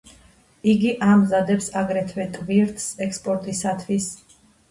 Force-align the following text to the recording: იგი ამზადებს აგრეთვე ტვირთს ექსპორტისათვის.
იგი 0.71 0.93
ამზადებს 1.07 1.67
აგრეთვე 1.83 2.25
ტვირთს 2.37 2.87
ექსპორტისათვის. 3.09 4.11